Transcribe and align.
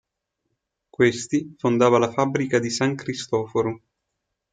Questi 0.89 1.53
fondava 1.59 1.99
la 1.99 2.11
fabbrica 2.11 2.57
di 2.57 2.71
"San 2.71 2.95
Cristoforo". 2.95 3.81